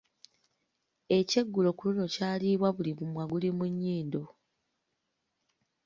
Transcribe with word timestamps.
Ekyeggulo 1.17 1.69
ku 1.77 1.83
luno 1.89 2.05
kyaliibwa 2.13 2.69
buli 2.75 2.91
mumwa 2.99 3.23
guli 3.31 3.49
mu 3.57 3.65
nnyindo. 3.71 4.23